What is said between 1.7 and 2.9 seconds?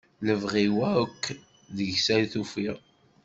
deg-s ay tufiɣ.